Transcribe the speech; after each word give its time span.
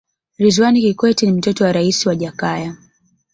ridhwan 0.39 0.75
kikwete 0.81 1.25
ni 1.25 1.31
mtoto 1.31 1.63
wa 1.63 1.71
raisi 1.71 2.07
wa 2.07 2.15
jakaya 2.15 2.75